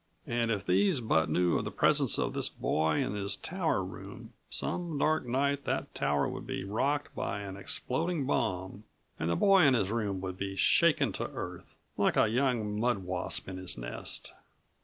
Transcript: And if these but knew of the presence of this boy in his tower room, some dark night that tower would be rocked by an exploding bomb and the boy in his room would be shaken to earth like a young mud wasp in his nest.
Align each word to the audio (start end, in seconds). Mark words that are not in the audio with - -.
And 0.25 0.49
if 0.49 0.65
these 0.65 0.99
but 0.99 1.29
knew 1.29 1.59
of 1.59 1.63
the 1.65 1.69
presence 1.69 2.17
of 2.17 2.33
this 2.33 2.49
boy 2.49 3.03
in 3.05 3.13
his 3.13 3.35
tower 3.35 3.83
room, 3.83 4.33
some 4.49 4.97
dark 4.97 5.27
night 5.27 5.65
that 5.65 5.93
tower 5.93 6.27
would 6.27 6.47
be 6.47 6.63
rocked 6.63 7.13
by 7.13 7.41
an 7.41 7.55
exploding 7.55 8.25
bomb 8.25 8.83
and 9.19 9.29
the 9.29 9.35
boy 9.35 9.61
in 9.61 9.75
his 9.75 9.91
room 9.91 10.19
would 10.21 10.39
be 10.39 10.55
shaken 10.55 11.11
to 11.11 11.27
earth 11.27 11.77
like 11.97 12.17
a 12.17 12.27
young 12.27 12.79
mud 12.79 13.03
wasp 13.03 13.47
in 13.47 13.57
his 13.57 13.77
nest. 13.77 14.33